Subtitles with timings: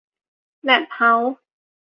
[0.63, 1.33] แล็บเฮ้าส์